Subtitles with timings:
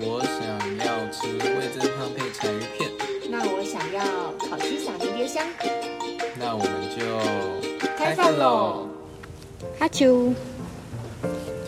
[0.00, 0.42] 我想
[0.78, 2.90] 要吃味增汤配柴鱼片，
[3.30, 4.02] 那我想要
[4.50, 5.44] 烤鸡撒迷迭香。
[6.36, 8.88] 那我们就开饭喽！
[9.78, 10.34] 哈啾，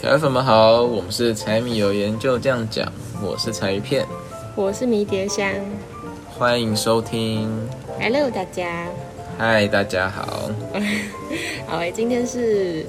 [0.02, 2.92] 小粉们好，我们是柴米油盐就这样讲，
[3.22, 4.04] 我是柴鱼片，
[4.56, 5.48] 我是迷迭香。
[6.36, 7.48] 欢迎收听。
[8.00, 8.88] Hello，大家。
[9.38, 10.50] 嗨，大家好。
[11.68, 12.84] 好诶，今天是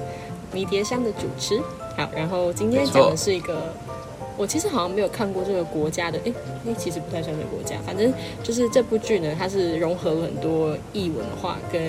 [0.52, 1.59] 迷迭香的主持。
[1.95, 3.72] 好，然后今天讲的是一个，
[4.38, 6.34] 我其实好像没有看过这个国家的，诶，
[6.66, 11.82] 诶，其实不太算这个国家，反正就是这部剧呢，它是融合了很多异文化跟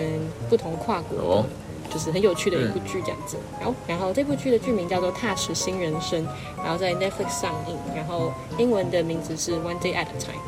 [0.48, 1.44] 不同跨国
[1.90, 3.36] 就是很有趣的一部剧这样子。
[3.58, 6.22] 然后，然后这部剧的剧名叫做《踏实新人生》，
[6.56, 10.42] 然后在 Netflix 上映，然后英文的名字是 One Day at a Time。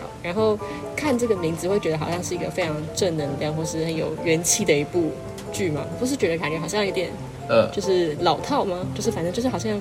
[0.00, 0.58] 好，然后
[0.96, 5.10] 看这个名字会觉得好像是一个非常正能量或是很有元气的一部
[5.52, 7.10] 剧嘛，不是觉得感觉好像有点
[7.48, 8.86] 呃，就是老套吗？
[8.94, 9.78] 就是反正就是好像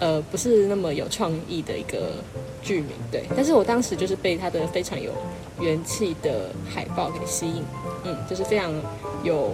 [0.00, 2.14] 呃不是那么有创意的一个
[2.62, 3.22] 剧名，对。
[3.36, 5.12] 但是我当时就是被它的非常有
[5.60, 7.62] 元气的海报给吸引，
[8.04, 8.72] 嗯，就是非常
[9.22, 9.52] 有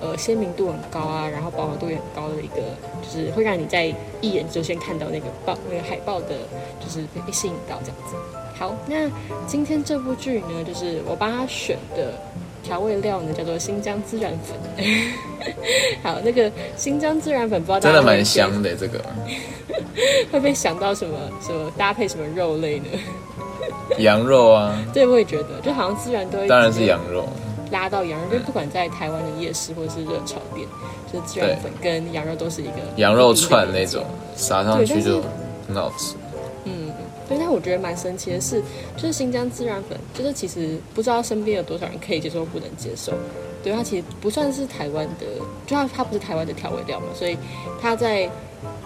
[0.00, 2.62] 呃鲜明度很高啊，然后饱和度也很高的一个，
[3.02, 6.36] 就是会让你在一眼就先看到那个报那个海报的，
[6.80, 8.16] 就是被吸引到这样子。
[8.56, 9.10] 好，那
[9.46, 12.12] 今天这部剧呢，就是我帮他选的
[12.62, 14.56] 调味料呢，叫做新疆孜然粉。
[16.02, 18.98] 好，那个新疆孜然粉，不知道大真的蛮香的这个
[20.30, 22.86] 会不会想到什么什么搭配什么肉类呢？
[23.98, 27.26] 羊肉啊，对，我也觉得，就好像孜然都会当然是羊肉。
[27.70, 30.66] 拉到羊肉，就不管在台湾的夜市或者是热炒店，
[31.12, 35.22] 就是孜然粉跟羊肉都是一个羊肉串那种，撒上去就
[35.68, 36.14] 很好吃。
[37.30, 38.60] 嗯，对，但我觉得蛮神奇的是，
[38.96, 43.12] 就是新疆孜然粉，就是其实不知道身边有多少人可以接受，不能接受。
[43.62, 45.26] 对，它其实不算是台湾的，
[45.66, 47.36] 就它它不是台湾的调味料嘛，所以
[47.80, 48.28] 它在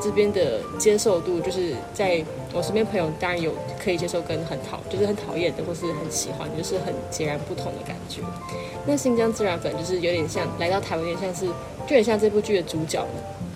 [0.00, 8.20] 这边的接受度，就是在我身边朋友当然有可以接受跟很讨，就是很讨厌的，或是很喜欢，就是很截然不同的感觉。
[8.84, 11.52] 那新疆孜然粉就是有点像来到台湾，有点像是，就
[11.90, 13.10] 有点像这部剧的主角们，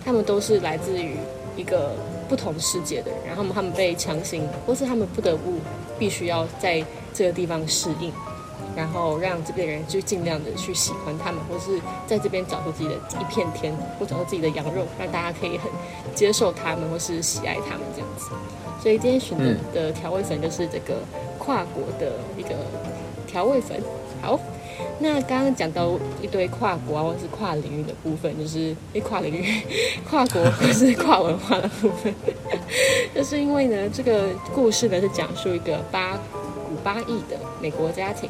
[0.04, 1.16] 他们都是来自于
[1.56, 1.97] 一个
[2.28, 5.55] 不同世界的人，然后他们被强行，或是他们不得不
[5.99, 6.84] 必须要在
[7.15, 8.12] 这个地方适应，
[8.77, 15.71] 然后让这边人就尽量的去喜欢他们，或是在这边找出自己的一片天，或找到自己的羊肉，让大家可以很
[16.15, 18.31] 接受他们，或是喜爱他们这样子。
[18.81, 21.03] 所以今天选的嗯的调味粉就是这个
[21.39, 22.55] 跨国的一个
[23.27, 23.83] 调味粉。
[24.21, 24.39] 好，
[25.00, 29.62] 那刚刚讲到一堆跨国啊，或是跨领域的部分，就是诶跨领域、
[30.09, 32.12] 跨国或是跨文化的部分，
[33.14, 36.16] 就是因为呢，这个故事呢是讲述一个巴
[36.69, 38.28] 古巴裔的美国家庭。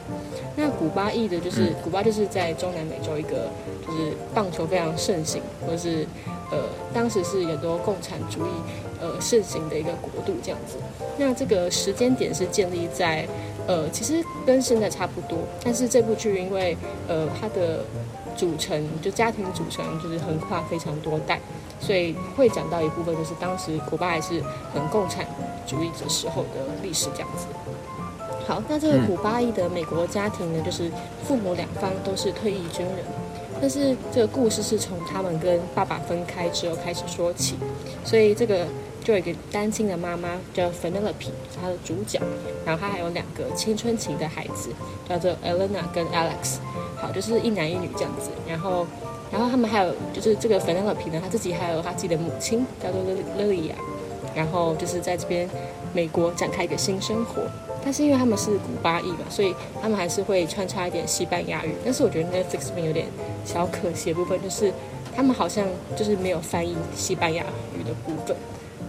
[0.56, 3.48] 那古巴裔的，就是、嗯古巴，就是在中南美洲一个
[3.86, 6.06] 就是棒球非常盛行，或是
[6.50, 8.50] 呃当时是很多共产主义
[9.00, 10.76] 呃盛行的一个国度这样子。
[11.16, 13.26] 那这个时间点是建立在
[13.68, 16.74] 呃，其实跟现在差不多，但是这部剧因为
[17.06, 17.84] 呃它的
[18.34, 21.38] 组成就家庭组成就是横跨非常多代，
[21.78, 24.42] 所以会讲到一部分就是当时古巴还是
[24.72, 25.26] 很共产
[25.66, 27.46] 主义者时候的历史这样子。
[28.46, 30.90] 好，那这个古巴裔的美国家庭呢，就是
[31.22, 33.04] 父母两方都是退役军人，
[33.60, 37.56] 但是这个故事是从他们跟爸爸分开之后开始说起，
[38.02, 38.66] 所以这个
[39.08, 42.20] 就有一个单亲的妈妈叫 Penelope，她的主角，
[42.66, 44.68] 然后她还有两个青春期的孩子，
[45.08, 46.58] 叫做 Elena 跟 Alex，
[46.94, 48.86] 好，就是一男一女这样子，然后。
[49.30, 53.02] 然后他们还有就是这个 Penelope 呢，她自己还有她自己的母亲叫做
[53.38, 53.72] Lilia，
[54.34, 55.46] 然后就是在这边
[55.92, 57.42] 美国展开一个新生活。
[57.84, 61.74] 但是因为他们是古巴裔嘛，所以他们还是会穿插一点西班牙语。
[61.84, 63.06] 但是我觉得 Netflix 这边有点
[63.44, 64.72] 小可惜的部分，就是
[65.14, 67.44] 他们好像就是没有翻译西班牙
[67.78, 68.34] 语的部分，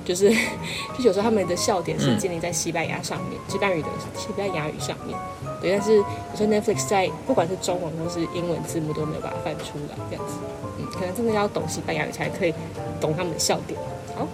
[0.09, 0.27] 就是
[0.97, 3.87] 就有时候他们的笑点是建立在西班牙上面，西班牙语的
[4.17, 5.15] 西班牙语上面。
[5.61, 6.03] 对，但是有
[6.35, 10.33] 时候 Netflix 在不管是中文或是英文字幕都没有把它翻出来，这样子，
[10.79, 12.53] 嗯，可能真的要懂西班牙语才可以
[12.99, 13.79] 懂他们的笑点。
[14.15, 14.27] 好，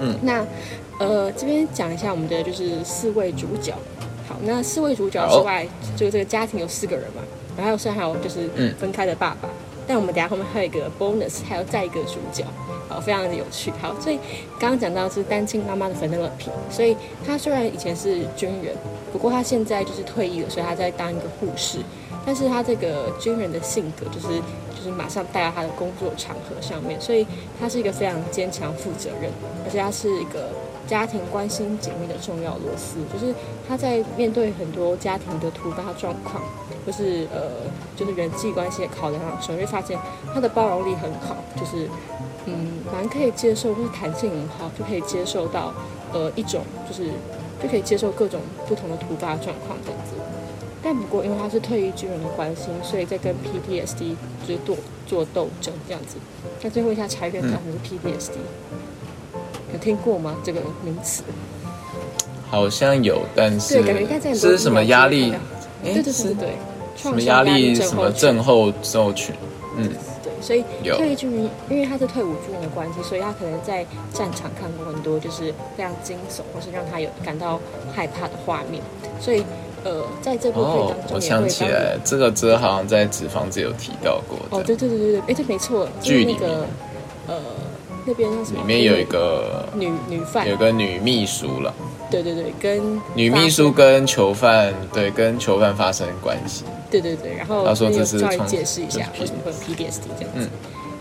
[0.00, 0.44] 嗯，那
[0.98, 3.72] 呃这边讲一下我们的就是四位主角。
[4.28, 7.22] 好，那四位主角之外，就这个家庭有四个人嘛，
[7.56, 9.48] 然后还有虽然还有就是嗯分开的爸爸，
[9.86, 12.44] 但我们等下后面还有一个 bonus，还有再一个主角，
[12.90, 13.72] 好，非常的有趣。
[13.80, 14.18] 好，所以
[14.58, 18.74] 刚刚讲到是单亲妈妈的 Penelope，所以她虽然以前是军人，
[19.12, 21.78] 不过她现在就是退役了，所以她在当一个护士。
[22.26, 24.40] 但是她这个军人的性格，就是
[24.76, 27.24] 就是马上带到她的工作场合上面，所以
[27.60, 29.30] 她是一个非常坚强、负责任，
[29.64, 30.50] 而且她是一个
[30.86, 32.96] 家庭关心紧密的重要螺丝。
[33.12, 33.32] 就是
[33.68, 36.42] 她在面对很多家庭的突发状况，
[36.86, 39.98] 或是呃就是人际关系的考量上，所以，会发现
[40.34, 41.88] 他的包容力很好，就是
[42.46, 45.72] 嗯蛮可以接受，或是弹性很好，就可以接受到
[46.12, 47.10] 呃一种就是
[47.62, 50.14] 就可以接受各种不同的突发状况这样子。
[50.82, 54.16] 但不过因为他是退役军人的关系，所以在跟 PTSD
[54.48, 56.16] 就是做做斗争这样子。
[56.62, 58.36] 那最后一下查院讲什么是 PTSD，
[59.74, 60.36] 有听过吗？
[60.42, 61.22] 这个名词？
[62.48, 65.34] 好像有，但是对，感觉应该在很多是什么压力
[65.82, 66.56] 对对对对对，
[66.96, 67.74] 什么压力？
[67.74, 69.34] 什么症候群症候群？
[69.76, 69.88] 嗯，
[70.22, 77.60] 对，所以有退役军人，因为他是退伍军人的关系，所以他可能在战场看过很多就是非常惊悚或是让他有感到
[77.94, 78.82] 害怕的画面，
[79.20, 79.44] 所以
[79.84, 86.66] 呃，在这部剧哦当，中我想起来，这个这好像在纸房子有提到过哦，的，对对对对对，哎，对，没错，就是剧里那个
[87.28, 87.36] 呃
[88.04, 88.60] 那边叫什么？
[88.60, 91.74] 里面有一个女女犯，有个女秘书了，
[92.10, 100.46] 对对对，跟女秘书跟囚犯对跟囚犯发生关系，对对对，然后他说这是解释一下为什么会有 P D S D 这样子。
[100.46, 100.50] 嗯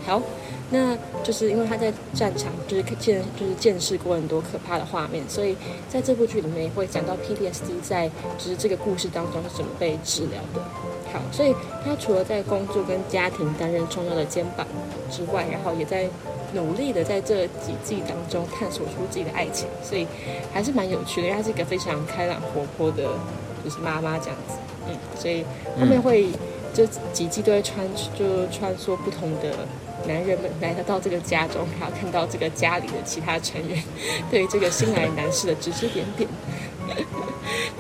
[0.06, 0.22] 好，
[0.72, 5.56] 那就是因为他在战场就是见就是见识过很多可怕的画面，所以
[5.88, 10.62] 在这部剧里面也会讲到 P D S D 在就是这个故事当中是怎么被治疗的。
[11.14, 11.54] 好，所以
[11.86, 14.66] 他除了在工作跟家庭担任重要的肩膀
[15.12, 16.08] 之外，然后也在
[16.54, 20.08] 努力的在这几季当中探索出自己的爱情，所以
[20.54, 21.28] 还是蛮有趣的。
[21.28, 23.04] 因为她是一个非常开朗活泼的，
[23.64, 24.56] 就是妈妈这样子，
[24.88, 25.44] 嗯，所以
[25.80, 26.28] 后面会
[26.74, 27.86] 这几季都会穿
[28.18, 29.68] 就穿梭不同的
[30.08, 33.84] 男人们来到这个家中，然后看到这个家里的其他成员
[34.32, 36.28] 对这个新来男士的指指点点，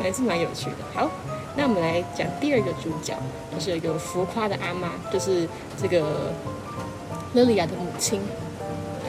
[0.01, 0.75] 还是蛮有趣的。
[0.93, 1.09] 好，
[1.55, 3.15] 那我们来讲第二个主角，
[3.53, 5.47] 就是一个浮夸的阿妈，就是
[5.81, 6.31] 这个
[7.33, 8.19] 勒里亚的母亲。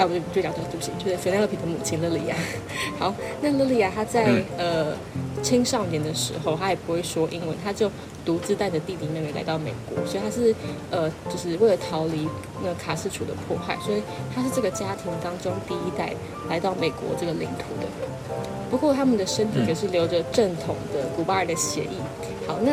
[0.01, 2.35] 啊，不对，不对，讲对，对不起，就是菲奈勒皮的母亲勒里亚。
[2.99, 4.97] 好，那勒里亚她在、嗯呃
[5.43, 7.91] 青少年的时候，她也不会说英文，她就
[8.27, 10.55] 独自带着弟弟妹妹来到美国，所以她是
[10.91, 12.29] 呃，就是为了逃离
[12.63, 14.03] 那个卡斯楚的迫害，所以
[14.35, 16.13] 她是这个家庭当中第一代
[16.49, 17.87] 来到美国这个领土的。
[18.71, 21.97] 不过他们的身体可是留着正统的古巴尔的血液。
[22.47, 22.73] 好，那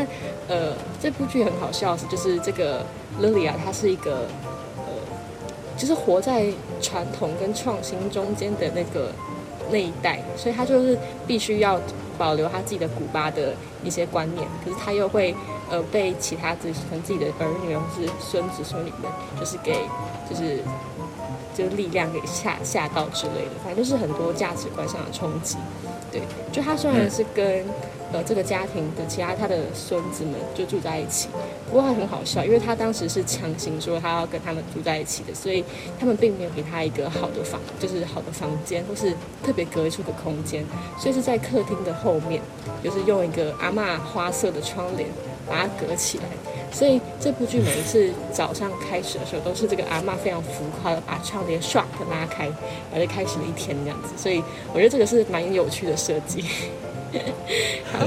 [0.53, 2.85] 呃，这部剧很好笑是，就是这个
[3.21, 4.56] 勒里亚，她是一个呃，
[5.77, 6.47] 就是活在
[6.81, 9.11] 传统跟创新中间的那个
[9.69, 10.97] 那一代，所以他就是
[11.27, 11.79] 必须要
[12.17, 13.53] 保留他自己的古巴的
[13.83, 15.35] 一些观念，可是他又会
[15.69, 19.73] 呃被其他自己可能自己的儿女或是孙子孙女们，就是给
[20.29, 20.59] 就是
[21.55, 25.57] 就是力量给吓吓到之类的，反正就是很多价值观上的冲击。
[26.11, 26.21] 对，
[26.51, 27.65] 就他虽然是跟、
[28.13, 31.27] 呃这个家庭的其他他的孙子们就住在一起，
[31.69, 35.63] 不过他很好笑，因为他当时是强行说他要跟他们住在一起的，所以
[35.99, 39.13] 他们并没有给他一个好的房，就是好的房间，或是
[39.43, 40.63] 特别隔出个空间，
[40.99, 42.41] 所以是在客厅的后面，
[42.83, 45.09] 就是用一个阿嬷花色的窗帘
[45.47, 46.23] 把它隔起来。
[46.69, 54.09] 所以这部剧每一次早上开始的时候，都是这个阿嬷非常浮夸的把窗帘唰的拉开，然后就开始了一天这样子。
[54.17, 54.43] 所以
[54.73, 56.43] 我觉得这个是蛮有趣的设计。
[57.91, 58.05] 好，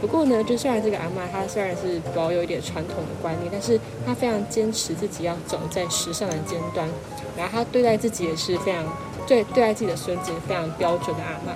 [0.00, 6.88] 不过呢，就虽然这个阿嬷她虽然是保有一点传统的观念，但是她非常坚持自己要走在时尚的尖端，
[7.36, 8.84] 然后她对待自己也是非常
[9.26, 11.54] 对对待自己的孙子非常标准的阿嬷。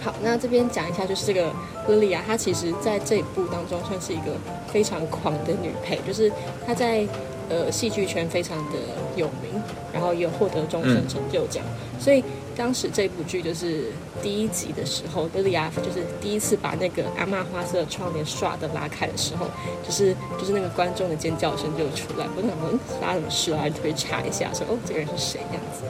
[0.00, 1.50] 好，那这边讲一下，就是这个
[1.88, 4.36] 勒里亚，她其实在这一部当中算是一个
[4.72, 6.30] 非常狂的女配，就是
[6.66, 7.04] 她在
[7.48, 8.74] 呃戏剧圈非常的
[9.16, 9.60] 有名，
[9.92, 11.64] 然后也有获得终身成就奖，
[11.98, 12.22] 所以
[12.58, 13.84] 当时这部剧就是
[14.20, 19.46] 第一集的时候，勒里亚就是第一次把那个阿嬷花色窗帘唰的拉开的时候，
[19.86, 25.84] 就是就是那个观众的尖叫声就出来，我想说发什么事啊，特别查一下，说哦这个人是谁这样子。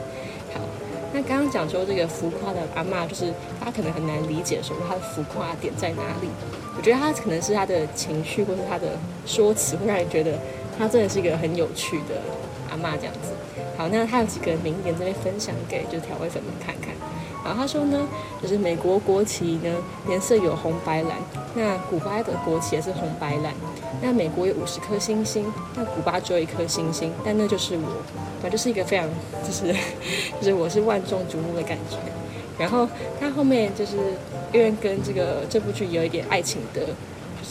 [0.53, 0.61] 好，
[1.11, 6.29] 那刚刚讲说这个浮夸的阿嬷，就是大家可能很难理解说她的浮夸点在哪里。
[6.77, 10.37] 我觉得她可能是她的情绪，或是她的说辞，会让人觉得
[10.77, 12.21] 她真的是一个很有趣的
[12.69, 13.33] 阿嬷这样子。
[13.79, 16.93] 好，那他有几个名言这边分享给就是调味粉们看看。
[17.45, 18.05] 然后他说呢，
[18.41, 19.73] 就是美国国旗呢
[20.09, 21.11] 颜色有红白蓝，
[21.55, 23.53] 那古巴的国旗也是红白蓝。
[24.01, 25.45] 那美国有五十颗星星，
[25.77, 28.03] 那古巴只有一颗星星，但那就是我，
[28.41, 29.07] 反正就是一个非常
[29.47, 29.73] 就是
[30.41, 31.95] 就是我是万众瞩目的感觉。
[32.57, 32.85] 然后
[33.17, 33.95] 他后面就是
[34.51, 36.81] 因为跟这个这部剧有一点爱情的，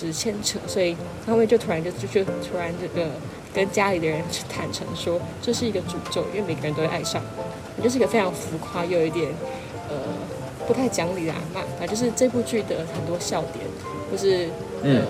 [0.00, 3.08] 就是牵扯，所以他后面就突然就就就突然这个
[3.52, 7.44] 跟家里的人坦诚说这是一个诅咒，因为每个人都会爱上我。
[7.76, 9.28] 我就是一个非常浮夸又有一点
[9.88, 9.96] 呃
[10.66, 13.64] 不太讲理的阿嬷，反正就是这部剧的很多笑点，
[14.10, 14.48] 或是
[14.82, 15.02] 呃、嗯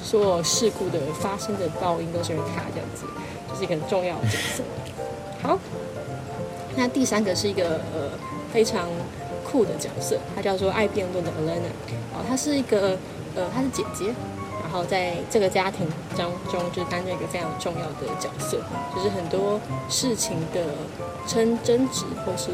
[0.00, 3.04] 所有事故的发生的报应都是因为他这样子，
[3.50, 4.62] 就是一个很重要的角色。
[5.42, 5.58] 好，
[6.76, 8.08] 那第三个是一个呃
[8.50, 8.88] 非常
[9.44, 11.68] 酷的角色，他叫做爱辩论的 Elena，
[12.14, 12.96] 哦，他是一个
[13.38, 14.06] 呃她是姐姐，
[14.60, 18.60] 然后在这个家庭当中就担任一个非常重要的角色，
[18.94, 20.64] 就是很多事情的
[21.26, 22.50] 争争执或是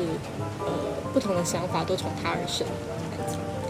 [0.60, 0.66] 呃
[1.14, 2.66] 不同的想法都从她而生。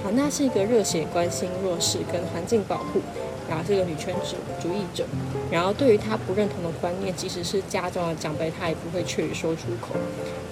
[0.03, 3.01] 好，那是一个热血关心弱势跟环境保护。
[3.47, 5.05] 然后是一个女权主主义者，
[5.51, 9.95] 然后对于她不认同的观念，即使是家中的长辈，她也不会确于说出口。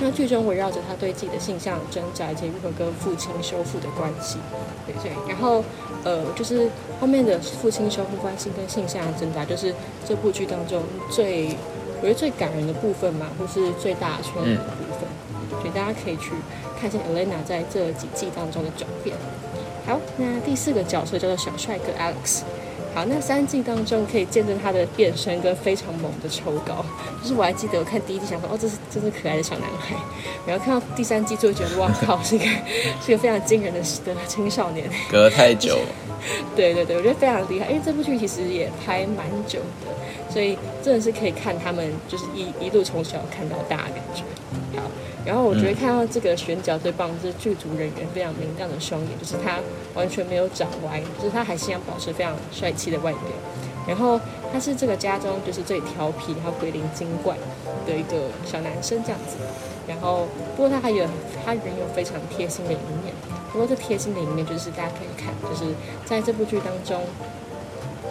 [0.03, 4.37] 那剧中围绕着他对自己的性向挣扎以及如何跟父亲修复的关系，
[4.85, 5.13] 对对。
[5.29, 5.65] 然后
[6.03, 6.69] 呃，就是
[7.01, 9.73] 后面的父亲修复关系跟性向挣扎，就是
[10.05, 11.57] 这部剧当中最
[12.01, 15.09] 我觉得最感人的部分嘛，或是最大的创意的部分。
[15.61, 16.33] 所以大家可以去
[16.81, 19.15] 看一下 Elena 在这几季当中的转变。
[19.87, 22.43] 好，那第四个角色叫做小帅哥 Alex。
[22.95, 26.85] 好，那三季当中可以见证他的变身跟非常猛的抽高，
[27.23, 29.97] 就是我还记得我看第一季想说，哦，这是真是可爱的小男孩，
[30.47, 32.45] 然后看到第三季就会觉得，哇靠， 是一个
[33.05, 34.89] 是一个非常惊人的的青少年。
[35.11, 35.79] 隔太久。
[36.55, 44.23] 对对对，我觉得非常厉害，因为这部剧其实也拍蛮久的，所以真的是可以看他们就是一一路从小看到大的感觉。
[44.79, 44.89] 好。
[45.25, 49.59] 然后我觉得看到这个选角最棒的是剧组人员非常明亮的双眼，就是他
[49.95, 53.21] 完全没有长歪，就是他还是想保持非常帅气的外表。
[53.87, 54.21] 然后
[54.53, 57.37] 他是这个家中就是最调皮，然后鬼灵精怪
[57.87, 59.37] 的一个小男生这样子。
[59.89, 61.05] 然后不过他还有
[61.45, 63.13] 他人有非常贴心的一面。
[63.53, 65.73] 不过这贴心的一面就是大家可以看，就是
[66.07, 67.03] 在这部剧当中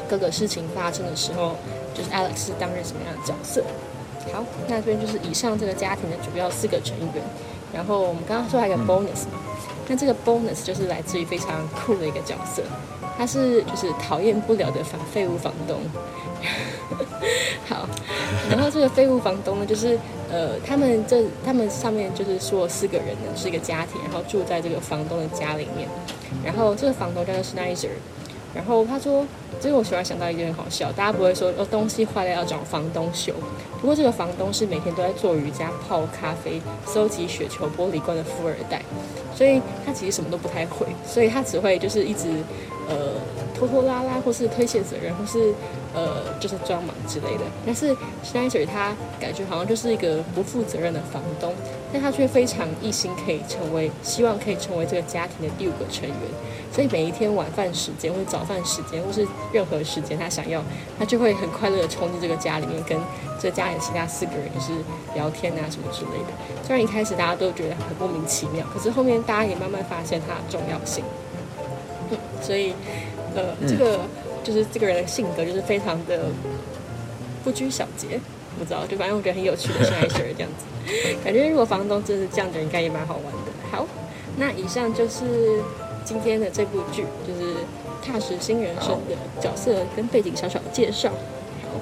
[0.09, 1.55] 各个事情发生的时候，
[1.93, 3.63] 就是 Alex 是担任什么样的角色。
[4.31, 7.23] 好，那这边就是以上这个家庭的主要四个成员，
[7.73, 9.25] 然后我们刚刚说还有个 bonus，
[9.87, 12.61] 那这个 bonus 就是来自于非常酷的一个角色，
[13.17, 15.79] 他是就是讨厌不了的反废物房东。
[17.67, 17.87] 好，
[18.49, 19.97] 然后这个废物房东呢，就是
[20.29, 25.87] 呃，他们这他们上面就是说四个人呢是一个家庭，然后住在这个房东的家里面，
[26.43, 27.89] 然后这个房东叫做 Schneider。
[28.53, 29.25] 然后他说，
[29.59, 33.33] 这个我突然想到一件很好笑，大家不会说哦东西坏了要找房东修，
[33.79, 38.81] 不过这个房东是每天都在做瑜伽、泡咖啡、收集雪球、玻璃罐的富二代，
[39.33, 42.27] 所以他其实什么都不太会，所以他只会就是一直
[42.89, 43.13] 呃
[43.55, 45.53] 拖拖拉拉，或是推卸责任，或是
[45.93, 47.43] 呃就是装忙之类的。
[47.65, 51.53] 但是 Schneider 他感觉好像就是一个不负责任的房东，
[51.91, 56.17] 但他却非常一心可以成为，希望可以成为这个家庭的第五个成员。
[56.73, 60.63] 所以每一天晚饭时间，或者早饭时间，或是任何时间，他想要，
[60.97, 62.97] 他就会很快乐的冲进这个家里面，跟
[63.39, 64.71] 这家里其他四个人就是
[65.13, 66.31] 聊天啊什么之类的。
[66.65, 71.03] 虽然一开始大家都觉得很莫名其妙，可是后面大家也慢慢发现他的重要性。
[72.41, 72.73] 所以，
[73.35, 73.99] 呃，这个
[74.43, 76.27] 就是这个人的性格就是非常的
[77.43, 78.19] 不拘小节，
[78.57, 80.65] 不知道，就反正我觉得很有趣的下一事这样子。
[81.23, 83.51] 感觉如果房东真是这样的，应该也蛮好玩的。
[83.71, 83.87] 好，
[84.37, 85.61] 那以上就是。
[86.03, 87.53] 今天的这部剧就是
[88.03, 91.11] 踏实新人生的角色跟背景小小的介绍。
[91.11, 91.79] 好，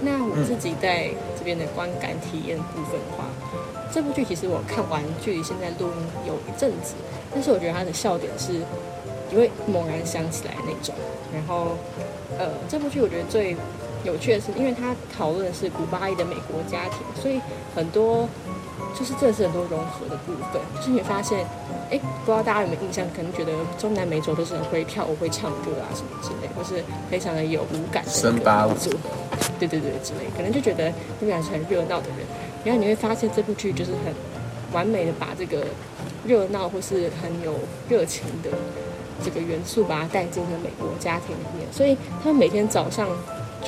[0.00, 3.24] 那我自己在这边的观感体验部分的话，
[3.92, 6.94] 这部剧其实我看完距离现在录音有一阵子，
[7.34, 8.52] 但是我觉得它的笑点是
[9.28, 10.94] 你会猛然想起来那种。
[11.34, 11.76] 然后，
[12.38, 13.56] 呃，这部剧我觉得最
[14.08, 17.40] 有趣的是，因为他讨论的是古巴裔的美国家庭，所以
[17.74, 18.28] 很多
[18.98, 21.46] 就是这是很多融合的部分，就是你发现。
[21.90, 23.02] 哎，不知道大家有没有印象？
[23.16, 28.74] 可能觉得中南美洲都是很会跳舞、会唱歌啊什么之类，或是非常的有舞感的森巴舞，
[29.58, 32.18] 对对对之类，可能就觉得那边是很热闹的人。
[32.62, 34.12] 然后你会发现这部剧就是很
[34.70, 35.64] 完美的把这个
[36.26, 37.54] 热闹或是很有
[37.88, 38.50] 热情的
[39.24, 43.08] 这个元素把它带进了美国家庭里面，所以他们每天早上。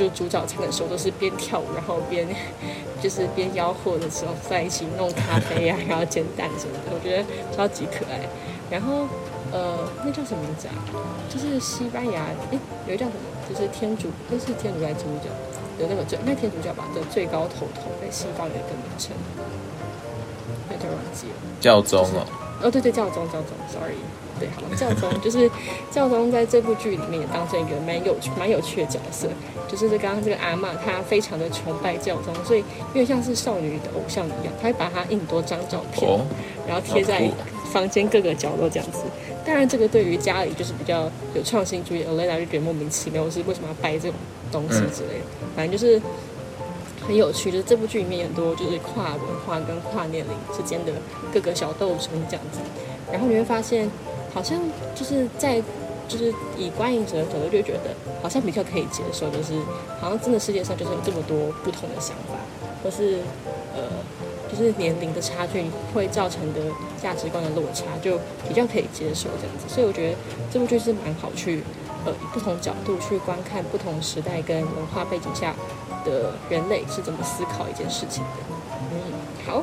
[0.01, 2.27] 就煮早餐的时候都是边跳舞，然后边
[3.03, 7.23] 就是边吆喝的时候在一起弄咖啡啊， 然后煎蛋什么的，我觉得
[7.55, 8.19] 超级可爱。
[8.71, 9.07] 然后
[9.53, 10.75] 呃，那叫什么名字啊？
[11.29, 13.21] 就是西班牙，诶，有一叫什么？
[13.47, 15.29] 就是天主，那是天主还是基督教？
[15.79, 19.13] 有那个最那天主教吧的最高头头在西方有一个名称，
[20.71, 21.35] 那叫忘记了。
[21.61, 22.40] 教宗哦。
[22.63, 23.95] 哦，对对，教宗教宗，sorry。
[24.39, 25.51] 对，好，教宗就是
[25.91, 29.29] 教宗，在这部剧里面也当成一个蛮有趣、蛮有趣的角色。
[29.69, 32.61] 就是这刚刚这个阿妈，她非常的崇拜教宗，所以
[32.95, 36.11] 因为像是少女的偶像一样，她会把她印多张照片，
[36.67, 37.31] 然后贴在
[37.71, 39.01] 房间各个角落这样子。
[39.45, 41.03] 当然，这个对于家里就是比较
[41.35, 44.15] 有创新主义，Olena 就觉得莫名其妙，是为什么要摆这种
[44.51, 45.27] 东西之类的。
[45.55, 46.01] 反正就是
[47.11, 50.93] 很有趣，就是这部剧里面很多就是跨文化跟跨年龄之间的
[51.35, 52.61] 各个小斗争这样子。
[53.11, 53.91] 然后你会发现。
[54.33, 54.57] 好像
[54.95, 55.61] 就是在，
[56.07, 57.91] 就是以观影者的角度就觉得，
[58.23, 59.55] 好像比较可以接受，就是
[60.01, 62.39] 好像真的世界上就是有这么多不同的想法，
[62.81, 63.19] 或是
[63.75, 63.83] 呃，
[64.49, 66.61] 就是年龄的差距会造成的
[67.03, 69.67] 价值观的落差，就比较可以接受这样子。
[69.67, 70.17] 所以我觉得
[70.53, 71.65] 这部剧是蛮好去
[72.05, 75.55] 呃以不同角度去观看不同时代跟文化背景下
[76.05, 78.41] 的人类是怎么思考一件事情的。
[78.93, 79.13] 嗯，
[79.47, 79.63] 好，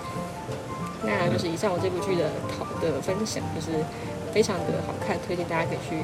[1.03, 3.84] 那就是以上我这部剧的讨的分享，就是
[4.34, 6.03] 非常的好看，推荐大家可以去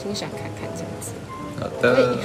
[0.00, 1.12] 欣赏看看这样子。
[1.60, 2.16] 好的，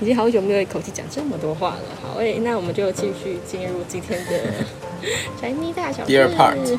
[0.00, 1.82] 已经好久没有一口气讲这么多话了。
[2.02, 4.40] 好诶，那我们就继续进入今天的
[5.40, 6.08] 柴米大小事。
[6.08, 6.78] 第二 part 耶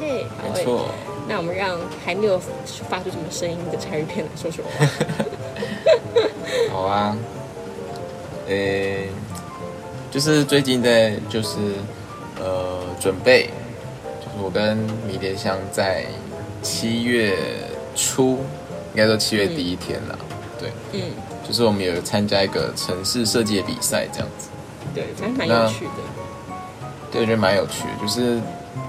[0.00, 0.58] 嘿，好诶。
[0.58, 0.88] 没错。
[1.28, 2.40] 那我们让还没有
[2.88, 4.86] 发出什么声音的柴鱼片来说说话。
[6.72, 7.16] 好啊，
[8.48, 8.54] 呃、
[10.10, 11.58] 就是最近在就是
[12.40, 13.50] 呃准备，
[14.20, 16.06] 就是我跟迷迭香在
[16.62, 17.36] 七月
[17.94, 18.38] 初，
[18.94, 20.18] 应该说七月第一天啦，
[20.58, 21.02] 对，嗯，
[21.46, 24.48] 就是我们有参加一个城市设计的比赛这样子，
[24.94, 25.90] 对，反正蛮有趣的。
[27.10, 28.40] 对，我觉得蛮有趣的，就是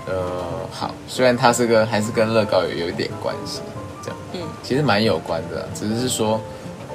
[0.07, 3.59] 呃好，虽然它是个还是跟乐高有有一点关系，
[4.03, 6.39] 这样，嗯，其实蛮有关的，只是说，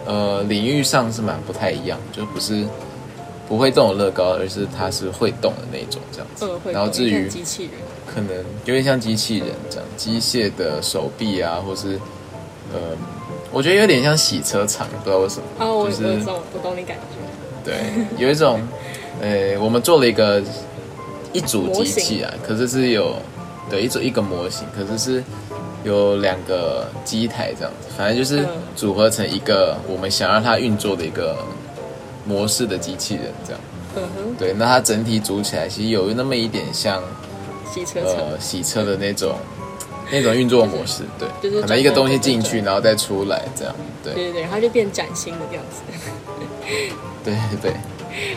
[0.06, 2.64] 呃，领域上是蛮不太一样，就不是
[3.48, 6.48] 不会动的乐高，而是它是会动的那种这样子。
[6.72, 7.72] 然后至于机器人，
[8.06, 11.98] 可能有点像机器人这样，机械的手臂啊，或是
[12.72, 12.96] 呃，
[13.52, 17.02] 我觉得有点像洗车场，不知道为什么，哦，我就是我懂，我懂你感觉。
[17.64, 17.74] 对，
[18.18, 18.60] 有一种，
[19.20, 20.42] 呃，我们做了一个
[21.34, 23.16] 一组机器啊，可是是有
[23.68, 25.24] 对一组一个模型，可是是
[25.84, 31.36] 有两个机台这样子，反正就是嗯组合成一个我们想让它运作的一个
[32.24, 33.60] 模式的机器人这样。
[33.96, 37.02] 嗯哼，对，那它整体组起来其实有那么一点像
[37.72, 38.00] 洗车。
[38.00, 39.36] 呃洗车的那种
[40.10, 45.82] 那种运作模式，对，就是可能一个东西进去，然后再出来这样，对对对对，然后就变崭新的这样子。
[47.24, 47.72] 对对。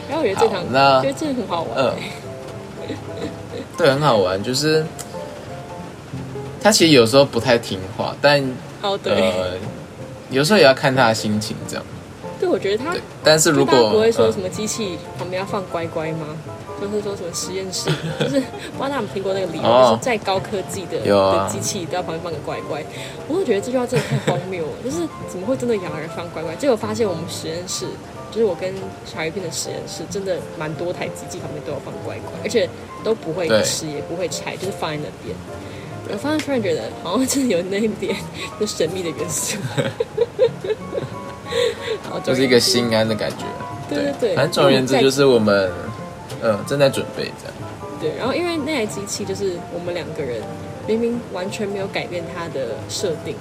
[0.10, 2.12] 然后我觉得这场，那觉得这个很好玩、嗯欸。
[3.77, 4.86] 对，很好玩，就是
[6.62, 8.44] 他其实有时候不太听话，但
[8.82, 9.51] 哦，对，呃，
[10.29, 11.86] 有时候也要看他的心情这样。
[12.39, 16.27] 对，我觉得他，但是如果不会说什嗯么机器旁边要放乖乖吗？
[16.79, 17.89] 就是说什么实验室，
[18.22, 21.00] 就是不知道大家有没有听过那个理论，哦就是再高科技的
[21.50, 22.84] 机器都要旁边放个乖乖。
[23.28, 24.97] 我就觉得这句话真的太荒谬了，就是
[25.28, 26.56] 怎么会真的养人放乖乖？
[26.56, 27.88] 结果发现我们实验室，
[28.32, 28.74] 就是我跟
[29.06, 32.70] 小鱼片的实验室，真的蛮多台机器旁边都有放乖乖，而且
[33.04, 35.36] 都不会吃也不会拆，就是放在那边。
[36.10, 38.16] 我发现突然觉得好像真的有那一点
[38.60, 39.58] 就神秘的元素，
[42.10, 43.46] 好就是一个心安的感觉。
[43.90, 45.72] 对对对反正总而言之就是我们
[46.42, 47.54] 嗯正在准备这样。
[48.00, 50.42] 对，然后因为那台机器就是我们两个人
[50.88, 53.36] 明明完全没有改变它的设定，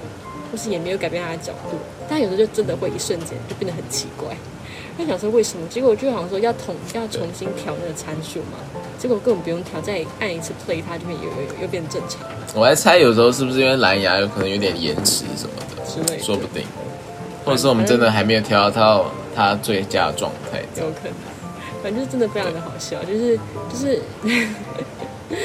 [0.51, 1.77] 或是也没有改变它的角度，
[2.09, 4.35] 但有时候就真的会一瞬间就变得很奇怪。
[4.97, 5.67] 他想说为什么？
[5.67, 8.57] 结果我就想说要统要重新调那个参数嘛，
[8.97, 12.21] 结果根本不用调，再按一次 play 它就会又又又变正常
[12.55, 16.65] 我还猜有时候是不是因为蓝牙有可能有点延迟什么的，之类的，说不定，
[17.45, 20.63] 或者是我们真的还没有调到它最佳状态。
[20.77, 21.13] 有可能。
[21.83, 23.37] 反正就是真的非常的好笑，就是
[23.71, 24.31] 就是，那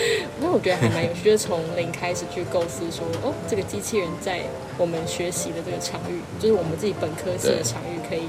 [0.52, 4.42] 我觉得还蛮有趣，就是从零开始去构思说，哦，这个机器人在
[4.76, 8.28] 我们学习的这个场域，就是我们自己本科系的对场域，可以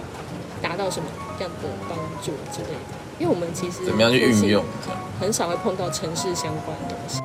[0.62, 1.10] 达到什么
[1.42, 2.96] 样的帮助之类的。
[3.20, 4.64] 因为我们其实怎么样去运用？
[5.20, 7.22] 很少会碰到城市相关的东西。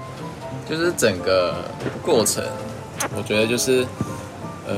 [0.68, 1.64] 就是整个
[2.02, 2.44] 过程，
[3.16, 3.86] 我觉得就是
[4.66, 4.74] 呃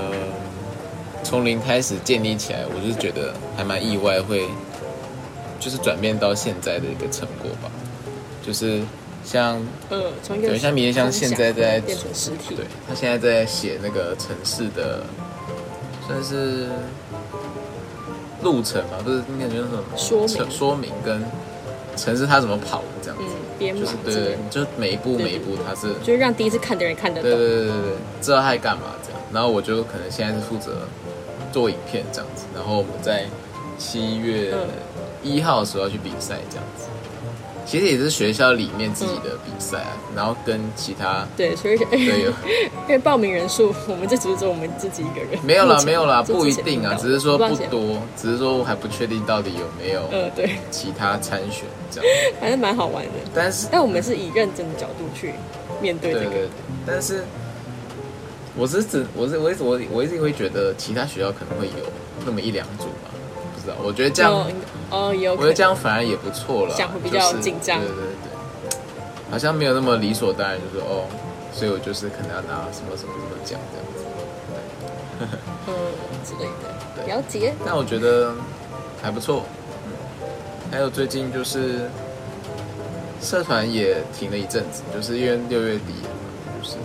[1.25, 4.49] 从零开始建立起来，我就觉得还蛮意外，会
[5.59, 7.71] 就是转变到现在的一个成果吧。
[8.47, 8.81] 就是
[9.31, 15.05] 像呃，从一个对像迷迭香现在在变成实体，对他现在在写那个城市的
[16.05, 16.67] 算是
[18.43, 21.25] 路程嘛，不是应该就是什么说明说明跟
[21.97, 23.25] 城市他怎么跑的这样子。
[23.61, 27.39] 就是对对，，就每一步每一步他是就是让第一次看的人看得对懂。
[27.39, 29.21] 对对对对，知道他在干嘛这样。
[29.33, 30.89] 然后我就可能现在是负责
[31.53, 33.27] 做影片这样子，然后我们在
[33.79, 34.67] 七月嗯
[35.23, 36.87] 一号的时候要去比赛这样子。
[37.71, 42.31] 其实也是学校里面自己的比赛啊，然后跟其他对，所以对有
[42.83, 45.39] 因为报名人数，我们这组只有我们自己一个人。
[45.45, 47.45] 没有啦没有啦，不一定啊只是说不。
[47.71, 52.11] 多，只是说我还不确定到底有没有呃，对，其他参选这样。
[52.41, 53.11] 还是蛮好玩的。
[53.33, 55.35] 但是但我们是以认真的角度去
[55.81, 56.49] 面对这个。
[56.85, 57.23] 但是
[58.57, 61.87] 我是指我是我一直我我一直会觉得其他学校可能会有
[62.27, 63.11] 那么一两组吧，
[63.55, 63.77] 不知道。
[63.85, 64.45] 我觉得这样，
[65.15, 71.07] 有我觉得这样反而也不错了，这样会比较就是紧张对对对对，好像没有那么理所当然，就是哦，
[71.53, 74.01] 所以我就是可能要拿什么什么什么奖这样子。
[75.69, 75.75] 嗯
[76.25, 76.75] 之类的。
[76.97, 77.55] 对了解。
[77.65, 78.35] 但我觉得
[79.03, 79.45] 还不错。
[79.87, 79.93] 嗯，
[80.71, 81.89] 还有最近就是
[83.23, 86.11] 社团也停了一阵子，就是因为六月底嘛，
[86.61, 86.77] 就是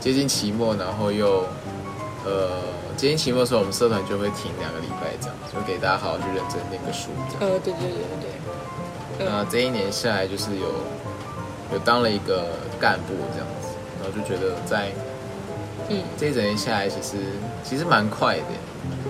[0.00, 1.46] 接近期末，然后又
[2.24, 2.62] 呃
[2.96, 7.10] 接近期末的时候，我们社团就会停两个礼拜，这样就给大家好好去认真念个书。
[7.40, 8.28] 呃，对对对对
[9.18, 10.66] 对，那这一年下来，就是有
[11.72, 12.46] 有当了一个
[12.80, 13.68] 干部这样子，
[14.00, 14.90] 然后就觉得在
[15.88, 17.18] 嗯，这一整年下来，其实
[17.62, 18.44] 其实蛮快的。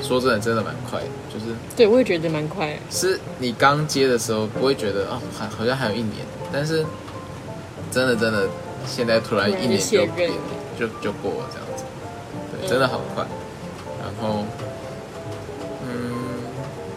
[0.02, 2.76] 说真的，真的蛮快的，就是对我也觉得蛮快。
[2.90, 6.84] 是你刚接的时候不会觉得啊，还好像还有一年，但是
[7.90, 8.48] 真的真的，
[8.86, 10.30] 现在突然一年就变
[10.78, 11.84] 就就过了这样子，
[12.60, 13.24] 对，真的好快。
[13.24, 13.28] 然
[14.24, 14.44] 后，
[15.86, 16.14] 嗯，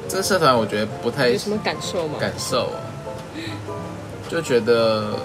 [0.08, 2.18] 这个社团我觉得不太有什么感受吗？
[2.20, 2.80] 感受啊，
[4.30, 5.20] 就觉得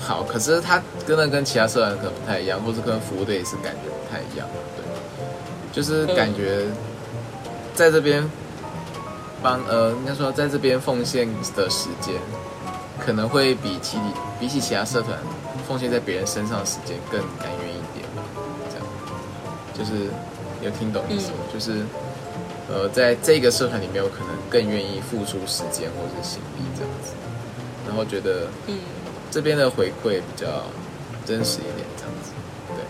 [0.00, 4.84] 好，可是它真的跟其他社团可能不太一样，或是跟服务队也是感觉不太一样，对，
[5.72, 6.64] 就是感觉
[7.74, 8.24] 在这边
[9.42, 12.14] 帮呃，应该说在这边奉献的时间，
[13.04, 13.98] 可能会比其
[14.40, 15.18] 比起其他社团
[15.66, 18.22] 奉献在别人身上的时间更甘愿一点吧，
[18.70, 18.86] 这样，
[19.76, 20.10] 就是
[20.62, 21.38] 有听懂意思吗？
[21.52, 21.84] 就是
[22.68, 27.12] 呃，在这个社团里面，我可能更愿意付出时间或者是心力这样子，
[27.86, 28.78] 然后觉得嗯，
[29.30, 30.46] 这边的回馈比较
[31.24, 32.32] 真实一点，这样子，
[32.76, 32.84] 对。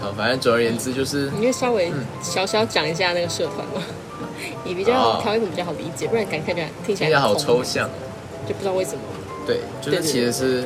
[0.00, 3.82] 好，反正总而言之就是，你可以稍微嗯小小讲一下那个社团吗？
[4.64, 7.88] 你比较哦条件比较好理解，不然感觉听起来听起来好抽象。
[8.48, 9.00] 就不知道为什么。
[9.46, 10.64] 对，就是其实是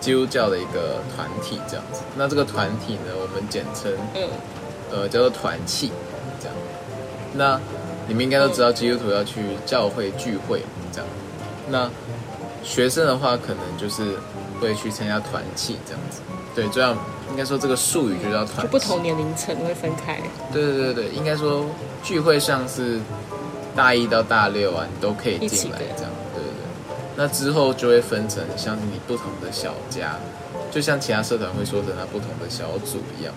[0.00, 2.00] 基督教的一个团体这样子。
[2.16, 4.28] 那这个团体呢，我们简称嗯，
[4.92, 5.90] 呃叫做团契，
[6.40, 6.56] 这样。
[7.34, 7.58] 那
[8.06, 11.08] 你们应该都知道，基督徒要去教会聚会这样。
[11.68, 11.90] 那
[12.62, 14.16] 学生的话，可能就是
[14.60, 16.20] 会去参加团契这样子。
[16.54, 16.96] 对，这样
[17.30, 18.62] 应该说这个术语就叫团。
[18.62, 20.20] 就不同年龄层会分开。
[20.52, 21.64] 对对对对，应该说
[22.02, 23.00] 聚会上是
[23.74, 26.12] 大一到大六啊，你都可以进来这样。
[26.34, 30.16] 对对对，那之后就会分成像你不同的小家，
[30.70, 33.32] 就像其他社团会说成它不同的小组一样。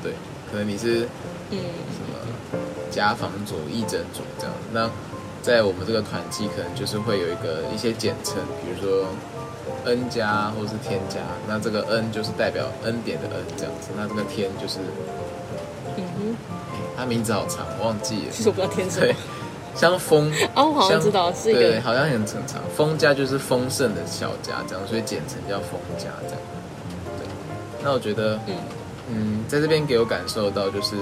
[0.00, 0.12] 对，
[0.50, 1.08] 可能你是
[1.50, 2.58] 嗯，什么
[2.90, 4.54] 家访组、义诊组这样。
[4.72, 4.90] 那
[5.42, 9.06] 在我们这个团契，可能就是会有一个一些简称，比如说
[9.84, 11.20] N 加或是添加。
[11.48, 14.78] 那这个 N 就是代表 N 点的 N 这样子，那这个天就是，
[15.96, 16.36] 嗯哼，
[16.72, 18.30] 诶它名字好长，我忘记了。
[18.30, 19.14] 其实我不知道天什
[19.74, 22.60] 像丰哦，我好像像知道是一对，好像很正常。
[22.76, 26.38] 丰家就是丰盛的小家，这样，所以简称叫丰家这样。
[27.16, 27.26] 对，
[27.82, 28.54] 那我觉得，嗯
[29.12, 30.96] 嗯，在这边给我感受到就是，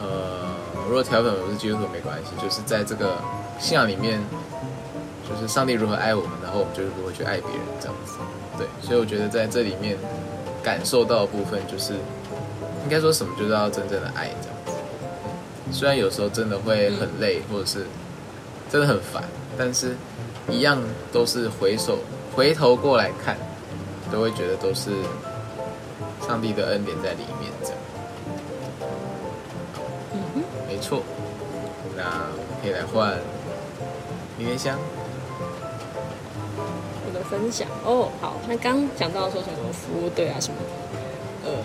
[0.00, 0.48] 呃，
[0.88, 3.18] 如果调粉不是基督徒没关系，就是在这个
[3.58, 4.20] 信仰里面，
[5.28, 8.14] 就是上帝如何爱我们，然后我们就是如何去爱别人这样子。
[8.58, 9.96] 对，所以我觉得在这里面
[10.62, 11.94] 感受到的部分就是，
[12.84, 14.72] 应该说什么就是要真正的爱这样子。
[15.72, 17.86] 虽然有时候真的会很累，或者是
[18.70, 19.24] 真的很烦，
[19.56, 19.96] 但是
[20.48, 20.80] 一样
[21.12, 21.98] 都是回首
[22.34, 23.36] 回头过来看，
[24.12, 24.90] 都会觉得都是
[26.26, 27.78] 上帝的恩典在里面，这样
[30.12, 31.02] 嗯哼，没错。
[31.96, 32.02] 那
[32.62, 33.16] 可以来换
[34.36, 34.78] 明年香，
[37.06, 40.56] 我的分享哦，好，那刚讲到说什么服务队啊什么
[41.44, 41.56] 的，呃，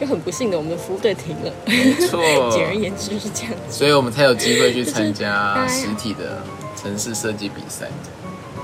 [0.00, 1.52] 就很不幸的，我们的服务队停了。
[1.66, 2.22] 没错。
[2.50, 3.76] 简而言之就是这样子。
[3.76, 6.42] 所以我们才有机会去参加实体的
[6.80, 7.88] 城市设计比赛。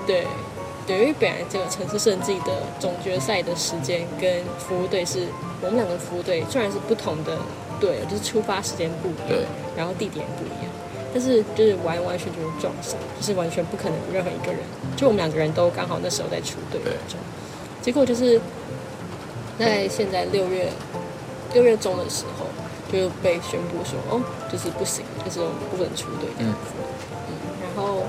[0.07, 0.27] 对，
[0.91, 5.29] 对，因为本来这个城市设计的总决赛的时间跟服务队是
[5.63, 7.39] 我们两个服务队虽然是不同的
[7.79, 10.67] 队，就是出发时间不一样对，然后地点不一样，
[11.15, 14.61] 但是就是完完全全撞上，就是完全不可能有任何一个人，
[14.97, 16.81] 就我们两个人都刚好那时候在出队
[17.81, 18.41] 结果就是
[19.59, 20.69] 在现在六月
[21.55, 22.47] 六月中的时候
[22.93, 26.75] 就被宣布说，哦，就是不行，就是我们不能出队这样子。
[27.29, 28.03] 嗯，然后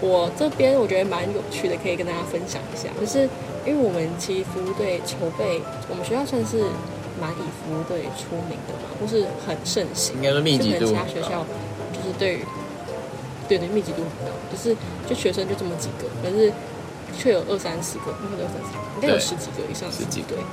[0.00, 3.28] 我这边我觉得蛮有趣的，可以跟大家分享一下，就是
[3.64, 6.64] 因为我们其实服务队筹备，我们学校算是
[7.20, 10.16] 蛮以服务队出名的嘛，或是很盛行。
[10.16, 10.22] 应。
[10.22, 10.86] 该说密集度。
[10.86, 11.44] 其他学校
[11.92, 12.44] 就是对于
[13.48, 14.76] 对对密集度很高，就是
[15.08, 16.52] 就学生就这么几个，可是
[17.16, 20.36] 却有二三十个，应该有二三十个，应该有十几个以上十几个。
[20.36, 20.44] 对，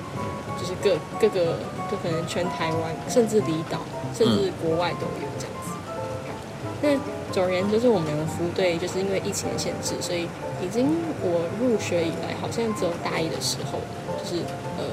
[0.55, 1.59] 就是各各个
[1.91, 3.81] 就可能全台湾，甚至离岛，
[4.15, 5.73] 甚至国外都有这样子。
[6.81, 6.89] 那
[7.33, 10.29] 总而言之，就是我们两个服务队，就是因为疫情的限制，所以
[10.61, 10.87] 已经
[11.19, 13.81] 我入学以来，好像只有大一的时候，
[14.21, 14.43] 就是
[14.77, 14.85] 呃，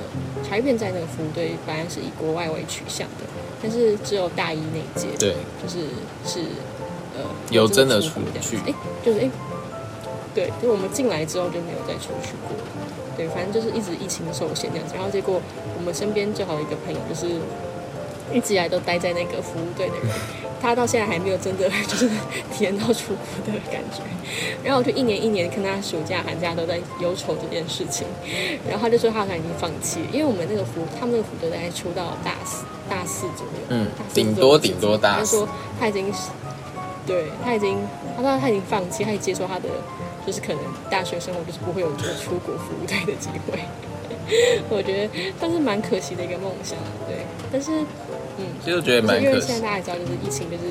[0.43, 3.29] 茶叶片在那个服务队本来是以国外为取向的，
[3.63, 5.85] 但是只有大一那一届，对，就是
[6.25, 6.41] 是
[7.15, 8.73] 呃有真的出去哎、
[9.05, 9.31] 就是哎、
[10.35, 12.65] 对，就我们进来之后就没有再出去过了。
[13.17, 14.95] 对，反正就是一直疫情受限这样子。
[14.95, 15.39] 然后结果
[15.77, 17.37] 我们身边最好的一个朋友，就是
[18.33, 20.09] 一直以来都待在那个服务队的人，
[20.61, 22.09] 他到现在还没有真的 就是
[22.53, 24.03] 体验到出国的感觉。
[24.63, 28.07] 然后我就一年一年看他暑假寒假都在忧愁这件事情。
[28.69, 35.49] 然后他就说他好像已经放弃，因为我们那个服他们那个服队大概出到大四大四左右，嗯顶多顶多大四他说
[35.81, 36.13] 他已经
[37.07, 37.79] 对他已经
[38.17, 39.69] 他说他已经放弃，他已经接受他的
[40.27, 43.59] 就是可能大学生活就是不会有这个出国服务队的机会。
[44.71, 47.17] 我觉得但是蛮可惜的一个梦想，对，
[47.51, 47.85] 但是
[48.41, 48.47] 嗯。
[48.65, 49.63] 其实我觉得蛮可惜因为现在。
[49.63, 50.63] 大家也知道，就是疫情就是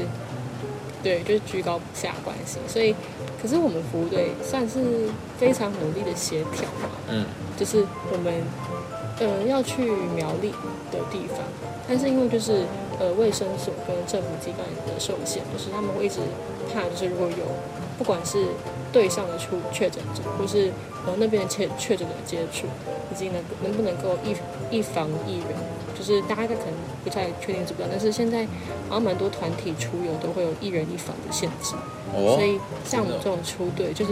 [1.02, 2.94] 对，就是居高不下关系，所以
[3.42, 7.26] 可是我们服务队算是非常努力的协调嘛，嗯，
[7.58, 8.34] 就是我们
[9.20, 10.52] 呃要去苗栗
[10.92, 11.40] 的地方，
[11.88, 12.66] 但是因为就是
[13.00, 16.20] 呃卫生所跟政府机关的受限，就是他们会一直
[16.74, 17.46] 怕，就是如果有
[17.98, 18.48] 不管是
[18.92, 20.72] 队上的出确诊者，或是
[21.06, 22.68] 和那边的确确诊者接触，
[23.12, 24.36] 以及能能不能够一
[24.76, 25.48] 一防一人，
[25.98, 26.74] 就是大家可能
[27.04, 28.46] 不太确定知不知道，但是现在
[28.88, 31.76] 好像蛮多团体出游都会有一人一房的限制，
[32.14, 34.12] 哦所以像我们这种出队就是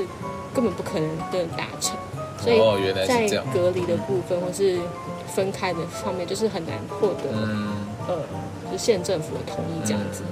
[0.53, 1.95] 根本不可能不能达成，
[2.39, 3.43] 所以在。
[3.53, 4.77] 隔离的部分或是
[5.33, 8.19] 分开的方面，就是很难获得、嗯，呃，
[8.71, 10.23] 就是县政府的同意这样子。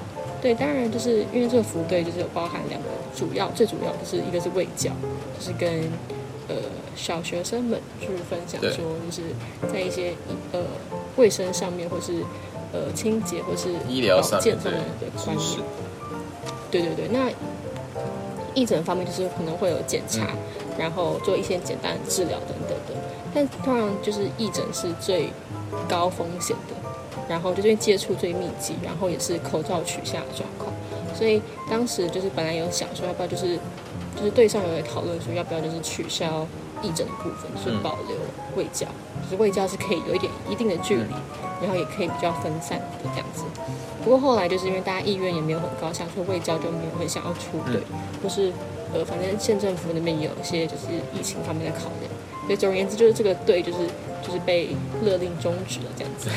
[0.45, 4.91] 对，当然就是因为这个服队就是有包含两个主要，最主要的是一个是卫教，
[5.39, 5.67] 就是跟
[6.47, 6.55] 呃
[6.95, 9.23] 小学生们去分享说，就是
[9.73, 10.13] 在一些
[10.51, 10.61] 呃
[11.15, 12.23] 卫生上面或是
[12.71, 15.59] 呃清洁或是医疗上保健面的对观念。
[16.69, 17.27] 对对对，那
[18.53, 20.37] 义诊方面就是可能会有检查，嗯
[20.77, 23.01] 然后做一些简单的治疗等等的。
[23.33, 25.31] 但通常就是义诊是最
[25.89, 26.74] 高风险的，
[27.27, 30.71] 然后就是因为接触最密集，然后也是口罩取下的状况，
[31.13, 33.57] 所以当时就是本来有想说要不要就是
[34.15, 36.45] 就是队上有人讨论说要不要就是取消
[36.81, 38.15] 义诊的部分，就是嗯保留
[38.55, 38.87] 卫教，
[39.23, 41.13] 就是卫教是可以有一点一定的距离，
[41.61, 43.43] 然后也可以比较分散的这样子。
[44.03, 47.81] 不过后来就是因为大家意愿也没有很高，想说卫教就没有很想要出队，
[48.21, 48.53] 或是
[48.93, 52.11] 呃，反正县政府那边也有一些就是疫情方面的考量，
[52.45, 53.79] 所以总而言之就是这个队就是
[54.25, 54.69] 就是被
[55.03, 56.29] 勒令终止了这样子。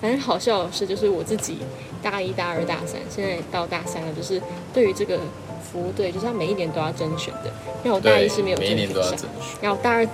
[0.00, 1.58] 反正好笑的是，就是我自己
[2.00, 4.40] 大一、大二、大三，现在到大三了，就是
[4.72, 5.18] 对于这个
[5.60, 7.52] 服务队，就是他每一年都要甄选的，
[7.84, 9.56] 因为我大一是没有，每一年都要甄争取。
[9.60, 10.06] 然后大二，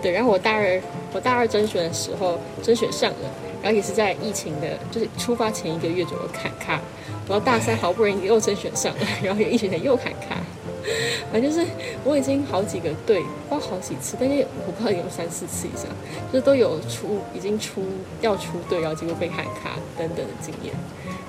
[0.00, 0.80] 对，然后我大二
[1.12, 6.80] 我大二甄选的时候甄选上了，然后也是在疫情的，就是出发前一个月左右砍卡，
[7.28, 10.36] 然后大三好不容易又甄选上了，然后也疫情前又砍卡，
[11.32, 11.66] 反正就是
[12.04, 15.86] 我已经好几个队，不知道好几次，但是我不知道有三四次以上，
[16.32, 17.82] 就是都有出已经出
[18.20, 20.74] 要出队，然后结果被喊卡等等的经验，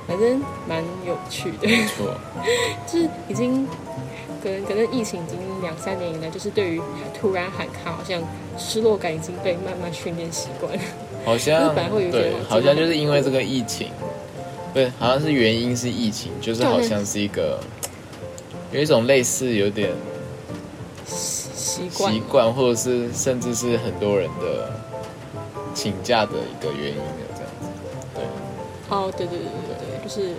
[0.08, 1.68] 反正蛮有趣的。
[1.68, 2.14] 没错，
[2.88, 3.68] 就是已经
[4.44, 6.82] 可能可能疫情已经两三年以来，就是对于
[7.14, 8.22] 突然喊卡，好像
[8.58, 10.82] 失落感已经被慢慢训练习惯了。
[11.26, 13.88] 好像日 本会有点，好像就是因为这个疫情，
[14.74, 17.58] 对，好像是原因是疫情，就是好像是一个
[18.74, 19.92] 有一种类似有点
[21.06, 24.72] 习惯习惯，或者是甚至是很多人的
[25.76, 27.68] 请假的一个原因的这样子。
[28.16, 28.24] 对，
[28.90, 30.34] 哦，对对对对对，就是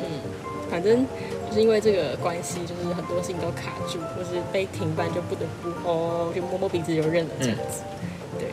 [0.00, 0.20] 嗯，
[0.68, 1.06] 反正
[1.48, 7.82] 就是因为这个关系，就是很多事情都卡住，或是被停办，就不得不哦，就摸摸鼻子就认了这样子。
[8.40, 8.48] 对，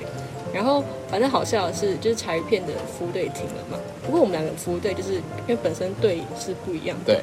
[0.53, 3.79] 然后反正好笑的是，就是茶鱼片的服务队停了嘛。
[4.05, 7.21] 不过我们两个服务队就是因为本身队是不一样的，对，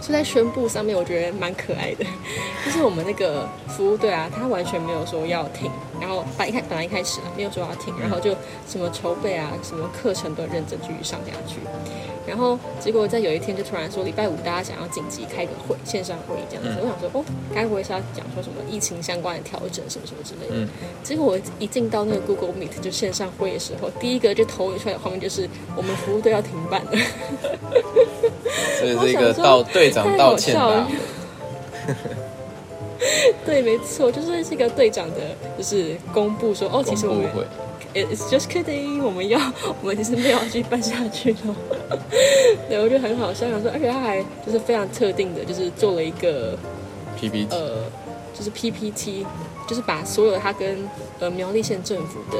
[0.00, 2.04] 就在宣布上面，我觉得蛮可爱的。
[2.64, 8.30] 就是我们那个服务队啊，他完全没有说要停，然后本一开本来一开始啊没有说要停，然后就
[8.66, 11.60] 什么筹备啊，什么课程都认真继续上下去。
[12.26, 16.70] 然后结果在有一天就突然说礼拜五大家想要紧急开个会，线上会议这样子。
[16.70, 20.54] 嗯我想说哦，该不会是要讲说什么疫情相关的调整什么什么之类的？
[20.54, 20.68] 嗯
[21.02, 26.92] 结果我一进到那个 Google Meet 就线上会议的时候，第一个就投影出来的画面就是我们服务队要停办了。
[28.80, 30.88] 这是一个道队长道歉了吧？
[33.46, 35.16] 对，没错，就是这个队长的，
[35.56, 37.46] 就是公布说，哦，其实我们公布会，
[37.94, 39.40] it's just kidding，我们要，
[39.80, 41.56] 我们其实没有要继续办下去了。
[42.68, 46.56] 对，我觉得很好笑，想说，而且他还就是非常特定的，就是做了一个
[47.16, 47.84] PPT，呃，
[48.32, 49.26] 就是 PPT，
[49.68, 52.38] 就是把所有他跟呃苗栗县政府的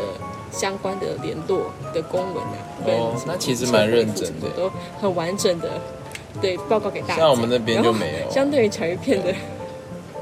[0.50, 5.80] 相关的联络的公文啊，跟哦那其实蛮认真的都很完整的
[6.40, 7.16] 对报告给大家。
[7.16, 9.34] 像我们那边就没有相对于茶鱼片的。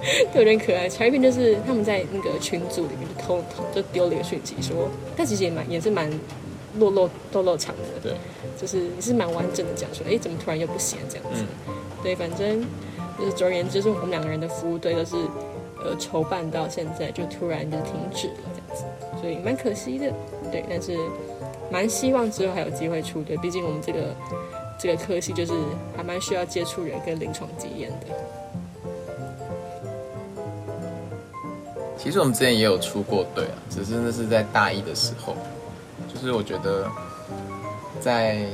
[0.32, 0.88] 对，有点可爱。
[0.88, 6.10] 茶鱼片就是他们在那个群组里面就偷偷就丢了一个讯息说，但其实也蛮也是蛮
[6.78, 8.12] 落落落落场的，对，
[8.60, 11.42] 就是也是蛮完整的讲说，哎，怎么突然又不行这样子？
[11.66, 12.64] 嗯对，反正
[13.18, 15.16] 就是总而言之，就是我们两个人的服务队都是
[15.82, 18.84] 呃筹办到现在就突然就停止了这样子，
[19.20, 20.12] 所以蛮可惜的。
[20.52, 20.96] 对，但是
[21.72, 24.14] 蛮希望之后还有机会出队，毕竟我们这个
[24.78, 25.52] 这个科系就是
[25.96, 28.06] 还蛮需要接触人跟临床经验的。
[31.98, 35.36] 其实我们之前也有出过队啊，只是那是在大一的时候，
[36.12, 36.86] 就是我觉得
[38.00, 38.46] 在，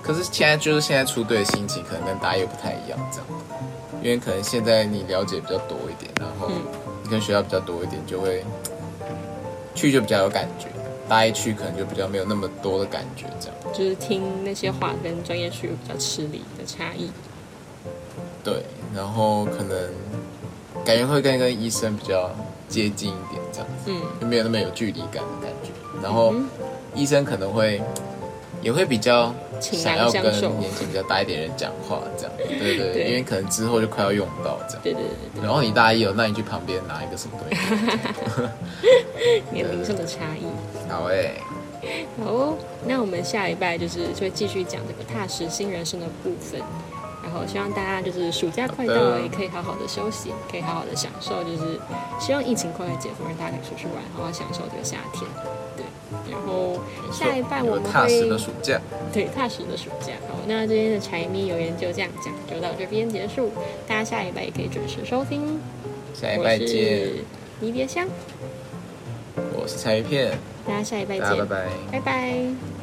[0.00, 3.26] 可是现在就是现在出队的心情可能跟大一又不太一样，这样，
[4.00, 6.48] 因为可能现在你了解比较多一点，然后
[7.02, 8.44] 你跟学校比较多一点，就会
[9.74, 10.68] 去就比较有感觉，
[11.08, 13.56] 大一去可能就比较没有那么多的感觉，这样。
[13.74, 17.10] 就是听那些话跟专业术语比较吃力的差异。
[18.44, 18.62] 对，
[18.94, 19.90] 然后可能
[20.84, 22.30] 感觉会跟跟医生比较
[22.68, 25.70] 接近一点，这样子，嗯，就没有那么有距离感的感觉。
[26.02, 26.34] 然后
[26.94, 27.80] 医生可能会
[28.60, 30.22] 也会比较倾想要跟。
[30.58, 34.82] 年纪比较大一点人讲话，这样，对对对，对因为可能之后就快要用到这样。
[34.82, 35.02] 对对
[35.34, 38.50] 对然后你大一有，那你去旁边拿一个什么东西？
[39.50, 40.44] 年龄上的差异。
[40.90, 41.34] 好哎、
[42.22, 42.54] 好哦，
[42.86, 46.60] 那我们下一拜就是就会继续讲这个踏实新人生的部分。
[47.24, 51.80] 然后希望大家就是暑假快到了，也可以好好的休息，可以好好的享受，就是
[52.20, 55.28] 希望疫情快快解封，让大家可以出去玩，好好享受这个夏天。
[55.76, 55.84] 对，
[56.30, 56.78] 然后
[57.10, 58.80] 下一半我们会踏实会的暑假，
[59.12, 60.12] 对踏实的暑假。
[60.28, 63.50] 好，那今天的柴米油盐就这样讲，就到这边结束。
[63.88, 65.58] 大家下一拜也可以准时收听。
[66.14, 67.24] 下一拜我见是。
[67.60, 68.06] 迷迭香，
[69.52, 71.66] 我是柴鱼片，大家下一拜见，拜拜。
[71.92, 72.73] 拜拜